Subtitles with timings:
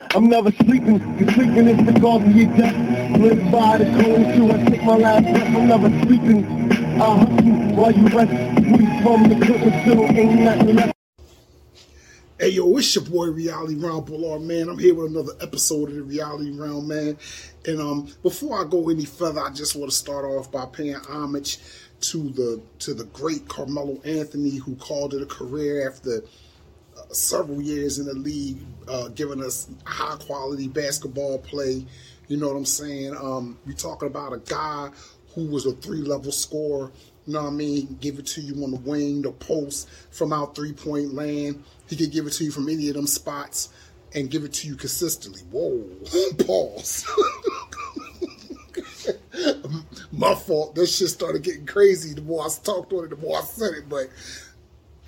[0.00, 1.00] I'm never sleeping,
[1.32, 3.18] sleeping is the cause of your death.
[3.18, 5.56] Live by the code too, I take my last breath.
[5.56, 6.44] I'm never sleeping.
[7.02, 8.30] I hustle while you rest.
[8.60, 10.94] We from the clip still ain't nothing left.
[12.38, 14.68] Hey yo, it's your boy Reality Ron Bullard, man.
[14.68, 17.18] I'm here with another episode of the Reality Realm, man.
[17.66, 20.94] And um, before I go any further, I just want to start off by paying
[20.94, 21.58] homage
[22.02, 26.22] to the to the great Carmelo Anthony, who called it a career after
[27.10, 28.58] several years in the league,
[28.88, 31.84] uh, giving us high quality basketball play.
[32.28, 33.16] You know what I'm saying?
[33.16, 34.90] Um, we're talking about a guy
[35.34, 36.90] who was a three level scorer.
[37.26, 37.98] You know what I mean?
[38.00, 41.62] Give it to you on the wing, the post, from out three point land.
[41.88, 43.70] He could give it to you from any of them spots
[44.14, 45.42] and give it to you consistently.
[45.50, 45.84] Whoa,
[46.46, 47.06] pause.
[50.12, 50.74] My fault.
[50.74, 52.14] This shit started getting crazy.
[52.14, 53.88] The more I talked on it, the more I said it.
[53.88, 54.08] But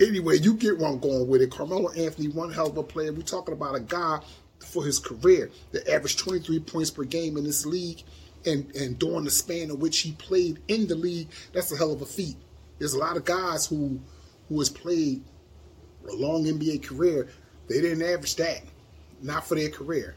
[0.00, 1.50] anyway, you get where I'm going with it.
[1.50, 3.12] Carmelo Anthony, one hell of a player.
[3.12, 4.20] We're talking about a guy
[4.58, 8.02] for his career that averaged 23 points per game in this league.
[8.46, 11.92] And, and during the span in which he played in the league, that's a hell
[11.92, 12.36] of a feat.
[12.78, 14.00] There's a lot of guys who
[14.48, 15.22] who has played
[16.08, 17.28] a long NBA career,
[17.68, 18.62] they didn't average that.
[19.22, 20.16] Not for their career.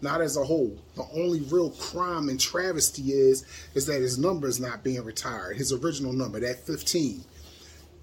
[0.00, 0.76] Not as a whole.
[0.94, 5.56] The only real crime and travesty is is that his number is not being retired.
[5.56, 7.24] His original number, that 15.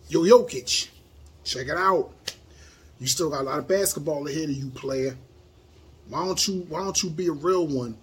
[0.10, 0.90] Yo Jokic,
[1.44, 2.12] check it out.
[3.00, 5.18] You still got a lot of basketball ahead of you, player.
[6.10, 7.98] Why don't you why don't you be a real one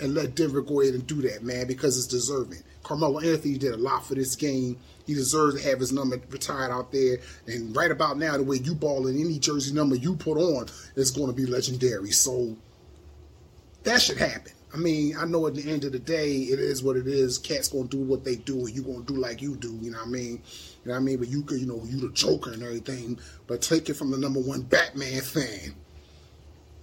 [0.00, 2.62] and let Denver go ahead and do that, man, because it's deserving.
[2.82, 4.78] Carmelo Anthony did a lot for this game.
[5.06, 7.18] He deserves to have his number retired out there.
[7.46, 10.68] And right about now, the way you ball in any jersey number you put on
[10.94, 12.10] is going to be legendary.
[12.10, 12.56] So
[13.84, 14.52] that should happen.
[14.76, 17.38] I mean, I know at the end of the day, it is what it is.
[17.38, 19.78] Cats gonna do what they do, and you gonna do like you do.
[19.80, 20.32] You know what I mean?
[20.32, 20.38] You
[20.84, 21.18] know what I mean?
[21.18, 23.18] But you could, you know, you the Joker and everything.
[23.46, 25.74] But take it from the number one Batman fan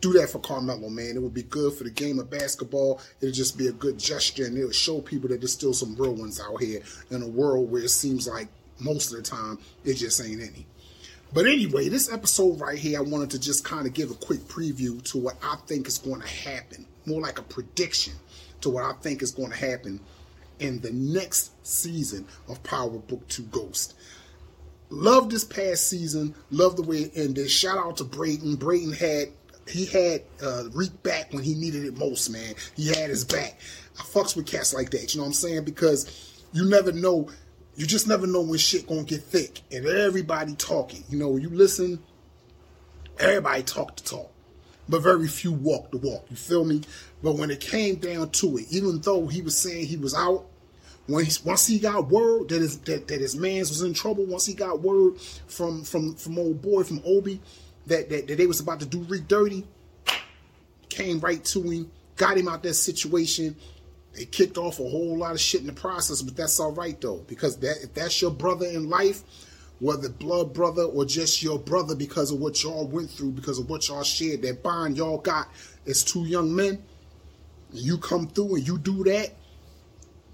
[0.03, 1.15] do that for Carmelo, man.
[1.15, 2.99] It would be good for the game of basketball.
[3.21, 6.13] It'll just be a good gesture, and it'll show people that there's still some real
[6.13, 8.49] ones out here in a world where it seems like
[8.79, 10.67] most of the time it just ain't any.
[11.33, 14.41] But anyway, this episode right here, I wanted to just kind of give a quick
[14.41, 18.13] preview to what I think is going to happen, more like a prediction
[18.61, 19.99] to what I think is going to happen
[20.59, 23.95] in the next season of Power Book 2 Ghost.
[24.89, 26.35] Love this past season.
[26.51, 27.49] Love the way it ended.
[27.49, 28.55] Shout out to Brayden.
[28.57, 29.29] Brayden had
[29.67, 32.53] he had uh, Reek back when he needed it most, man.
[32.75, 33.57] He had his back.
[33.97, 35.63] I fucks with cats like that, you know what I'm saying?
[35.63, 37.29] Because you never know,
[37.75, 41.03] you just never know when shit gonna get thick and everybody talking.
[41.09, 41.99] You know, you listen,
[43.19, 44.32] everybody talk to talk,
[44.89, 46.25] but very few walk the walk.
[46.29, 46.81] You feel me?
[47.21, 50.45] But when it came down to it, even though he was saying he was out,
[51.07, 54.25] when he, once he got word that his that, that his man's was in trouble,
[54.25, 57.39] once he got word from from from old boy from Obi
[57.87, 59.65] that, that, that they was about to do Reek dirty,
[60.89, 63.55] came right to him, got him out that situation.
[64.15, 66.99] They kicked off a whole lot of shit in the process, but that's all right
[67.01, 69.23] though, because that if that's your brother in life,
[69.83, 73.69] whether blood brother or just your brother because of what y'all went through, because of
[73.69, 75.49] what y'all shared, that bond y'all got
[75.85, 76.81] as two young men,
[77.73, 79.31] you come through and you do that,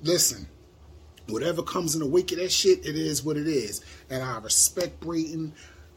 [0.03, 0.47] listen,
[1.29, 3.83] whatever comes in the wake of that shit, it is what it is.
[4.11, 5.53] And I respect Brayden.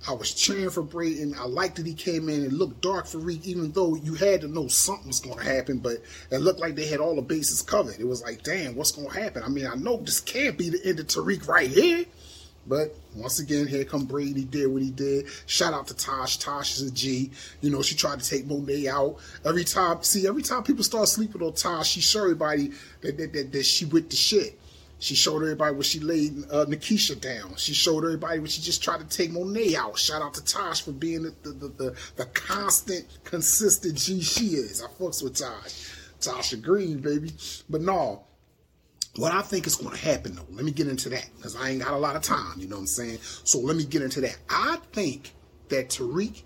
[0.09, 1.37] I was cheering for Brayden.
[1.39, 4.41] I liked that he came in and looked dark for Reek, even though you had
[4.41, 5.99] to know something was going to happen, but
[6.31, 8.01] it looked like they had all the bases covered.
[8.01, 9.43] It was like, damn, what's going to happen?
[9.43, 12.07] I mean, I know this can't be the end of Tariq right here.
[12.67, 15.27] But once again, here come Brayden did what he did.
[15.47, 16.37] Shout out to Tosh.
[16.37, 17.31] Tosh is a G.
[17.61, 19.17] You know, she tried to take Monet out.
[19.45, 22.71] Every time, see, every time people start sleeping on Tosh, she showed everybody
[23.01, 24.59] that, that, that, that she with the shit.
[25.01, 27.57] She showed everybody when she laid uh, Nikisha down.
[27.57, 29.99] She showed everybody when she just tried to take Monet out.
[29.99, 34.47] Shout out to Tosh for being the the, the, the, the constant, consistent G she
[34.55, 34.81] is.
[34.81, 35.91] I fucks with Tosh.
[36.21, 37.33] Tasha Green, baby.
[37.69, 38.23] But no,
[39.17, 41.71] what I think is going to happen though, let me get into that because I
[41.71, 43.19] ain't got a lot of time, you know what I'm saying?
[43.21, 44.39] So let me get into that.
[44.49, 45.33] I think
[45.69, 46.43] that Tariq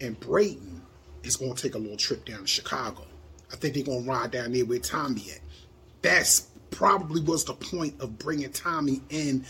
[0.00, 0.80] and Brayden
[1.22, 3.04] is going to take a little trip down to Chicago.
[3.52, 5.40] I think they're going to ride down there with Tommy at.
[6.02, 9.44] That's probably was the point of bringing Tommy in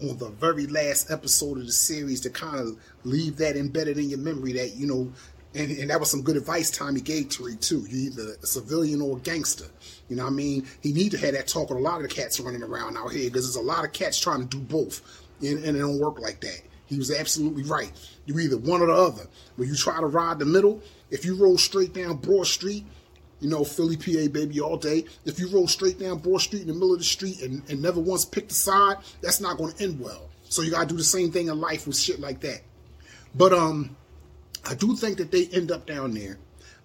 [0.00, 4.08] on the very last episode of the series to kind of leave that embedded in
[4.08, 5.12] your memory that, you know,
[5.54, 7.84] and, and that was some good advice Tommy gave Tariq too.
[7.88, 9.66] You either a civilian or a gangster.
[10.08, 10.66] You know what I mean?
[10.80, 13.12] He need to have that talk with a lot of the cats running around out
[13.12, 15.02] here because there's a lot of cats trying to do both.
[15.40, 16.60] And, and it don't work like that.
[16.86, 17.90] He was absolutely right.
[18.26, 19.26] You're either one or the other.
[19.56, 22.84] When you try to ride the middle, if you roll straight down Broad Street,
[23.40, 25.04] you know, Philly, PA, baby, all day.
[25.24, 27.82] If you roll straight down Broad Street in the middle of the street and, and
[27.82, 30.28] never once pick a side, that's not going to end well.
[30.44, 32.60] So you got to do the same thing in life with shit like that.
[33.34, 33.96] But um,
[34.64, 36.38] I do think that they end up down there.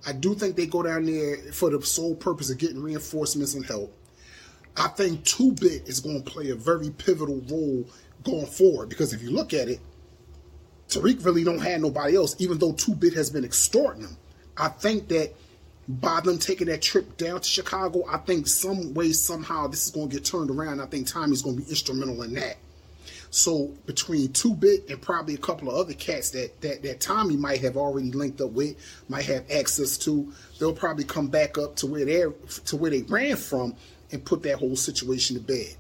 [0.06, 3.66] I do think they go down there for the sole purpose of getting reinforcements and
[3.66, 3.94] help.
[4.76, 7.86] I think Two Bit is going to play a very pivotal role
[8.24, 9.80] going forward because if you look at it,
[10.88, 14.18] Tariq really don't have nobody else, even though Two Bit has been extorting him.
[14.56, 15.34] I think that
[15.88, 19.92] by them taking that trip down to Chicago, I think some way, somehow, this is
[19.92, 20.82] going to get turned around.
[20.82, 22.58] I think Tommy's going to be instrumental in that.
[23.30, 27.36] So between Two Bit and probably a couple of other cats that, that that Tommy
[27.36, 28.76] might have already linked up with,
[29.10, 32.26] might have access to, they'll probably come back up to where they
[32.66, 33.76] to where they ran from
[34.12, 35.76] and put that whole situation to bed.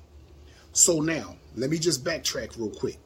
[0.73, 2.97] So now, let me just backtrack real quick.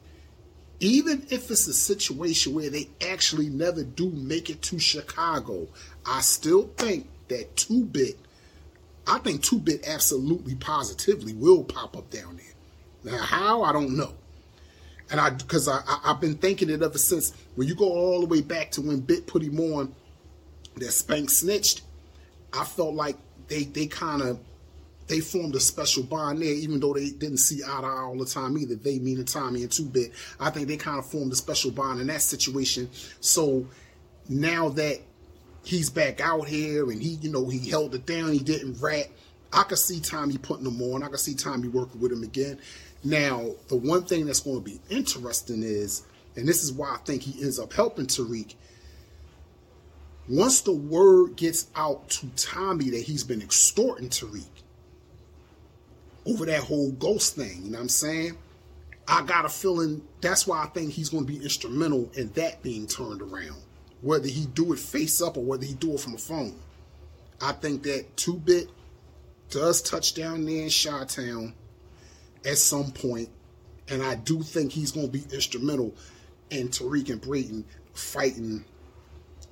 [0.80, 5.68] Even if it's a situation where they actually never do make it to Chicago,
[6.04, 8.18] I still think that Two Bit,
[9.06, 13.12] I think Two Bit absolutely positively will pop up down there.
[13.12, 14.12] Now, how I don't know,
[15.12, 17.32] and I because I, I have been thinking it ever since.
[17.54, 19.94] When you go all the way back to when Bit put him on,
[20.76, 21.82] that Spank snitched,
[22.52, 23.16] I felt like
[23.46, 24.40] they they kind of
[25.08, 28.16] they formed a special bond there, even though they didn't see eye to eye all
[28.16, 28.74] the time either.
[28.74, 30.12] They, meaning Tommy and Two Bit.
[30.40, 32.88] I think they kind of formed a special bond in that situation.
[33.20, 33.66] So
[34.30, 35.00] now that
[35.62, 39.08] he's back out here and he, you know, he held it down, he didn't rat.
[39.52, 41.02] I could see Tommy putting him on.
[41.02, 42.58] I could see Tommy working with him again.
[43.04, 46.04] Now, the one thing that's going to be interesting is,
[46.36, 48.54] and this is why I think he ends up helping Tariq.
[50.28, 54.46] Once the word gets out to Tommy that he's been extorting Tariq,
[56.26, 57.64] over that whole ghost thing.
[57.64, 58.38] You know what I'm saying?
[59.08, 62.62] I got a feeling that's why I think he's going to be instrumental in that
[62.62, 63.60] being turned around.
[64.00, 66.58] Whether he do it face up or whether he do it from a phone.
[67.40, 68.68] I think that Two Bit
[69.50, 71.54] does touch down there in Chi-Town
[72.44, 73.28] at some point,
[73.88, 75.94] and I do think he's going to be instrumental
[76.50, 78.64] in Tariq and Brayden fighting,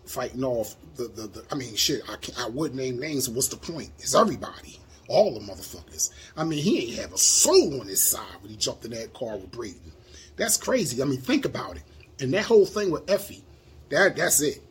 [0.06, 1.26] fighting off the the.
[1.28, 2.02] the I mean, shit.
[2.08, 3.28] I I would name names.
[3.28, 3.90] What's the point?
[3.98, 6.10] It's everybody all the motherfuckers.
[6.36, 9.12] I mean, he ain't have a soul on his side when he jumped in that
[9.12, 9.90] car with Brayden.
[10.36, 11.02] That's crazy.
[11.02, 11.82] I mean, think about it.
[12.20, 13.44] And that whole thing with Effie,
[13.90, 14.62] that that's it.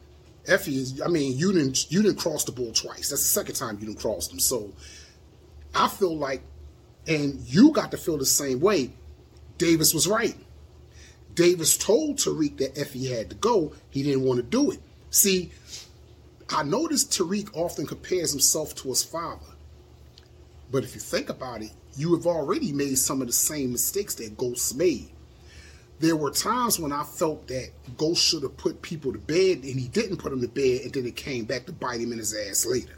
[0.47, 1.01] Effie is.
[1.01, 3.09] I mean, you didn't you didn't cross the bull twice.
[3.09, 4.39] That's the second time you didn't cross them.
[4.39, 4.71] So
[5.75, 6.41] I feel like,
[7.07, 8.91] and you got to feel the same way.
[9.57, 10.35] Davis was right.
[11.33, 13.73] Davis told Tariq that if he had to go.
[13.89, 14.79] He didn't want to do it.
[15.09, 15.51] See,
[16.49, 19.45] I noticed Tariq often compares himself to his father.
[20.71, 24.15] But if you think about it, you have already made some of the same mistakes
[24.15, 25.09] that Ghost made.
[25.99, 29.79] There were times when I felt that Ghost should have put people to bed and
[29.79, 32.19] he didn't put them to bed and then it came back to bite him in
[32.19, 32.93] his ass later.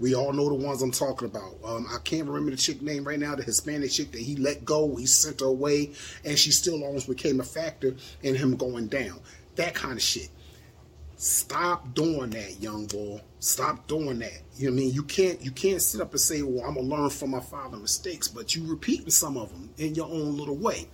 [0.00, 1.56] We all know the ones I'm talking about.
[1.62, 4.64] Um, I can't remember the chick name right now, the Hispanic chick that he let
[4.64, 5.92] go, he sent her away,
[6.24, 9.20] and she still almost became a factor in him going down.
[9.56, 10.30] That kind of shit.
[11.16, 13.20] Stop doing that, young boy.
[13.40, 14.40] Stop doing that.
[14.56, 14.94] You know what I mean?
[14.94, 17.80] You can't you can't sit up and say, "Well, I'm gonna learn from my father's
[17.80, 20.88] mistakes," but you repeating some of them in your own little way.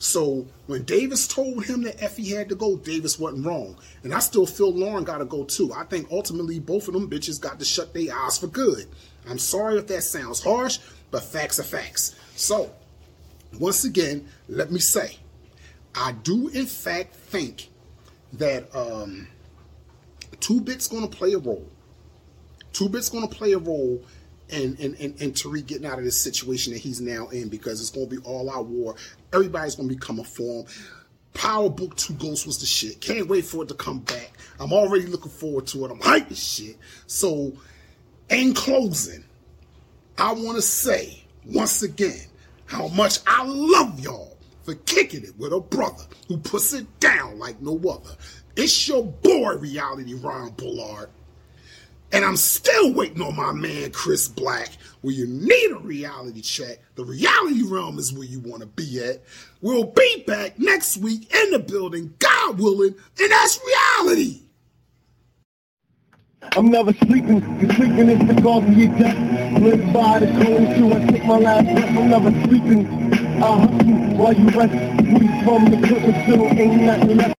[0.00, 4.18] So when Davis told him that Effie had to go, Davis wasn't wrong, and I
[4.18, 5.72] still feel Lauren got to go too.
[5.72, 8.86] I think ultimately both of them bitches got to shut their eyes for good.
[9.28, 10.78] I'm sorry if that sounds harsh,
[11.12, 12.16] but facts are facts.
[12.34, 12.72] So
[13.60, 15.18] once again, let me say,
[15.94, 17.68] I do in fact think
[18.32, 18.74] that.
[18.74, 19.28] um
[20.38, 21.68] Two Bit's going to play a role.
[22.72, 24.02] Two Bit's going to play a role
[24.52, 27.80] in, in, in, in Tariq getting out of this situation that he's now in because
[27.80, 28.94] it's going to be all out war.
[29.32, 30.66] Everybody's going to become a form.
[31.34, 33.00] Power Book 2 Ghost was the shit.
[33.00, 34.32] Can't wait for it to come back.
[34.58, 35.90] I'm already looking forward to it.
[35.90, 36.76] I'm hyped as shit.
[37.06, 37.52] So,
[38.28, 39.24] in closing,
[40.18, 42.26] I want to say once again
[42.66, 47.38] how much I love y'all for kicking it with a brother who puts it down
[47.38, 48.14] like no other.
[48.56, 51.08] It's your boy, Reality Ron Bullard.
[52.12, 54.70] And I'm still waiting on my man, Chris Black.
[55.02, 59.02] Where you need a reality check, the reality realm is where you want to be
[59.02, 59.22] at.
[59.62, 64.40] We'll be back next week in the building, God willing, and that's reality.
[66.56, 69.62] I'm never sleeping, cause sleeping is the cause of your death.
[69.62, 72.86] Live by the code too, I take my last breath, I'm never sleeping.
[73.42, 74.72] I hustle while you rest.
[75.02, 77.39] We from the clip still ain't nothing left.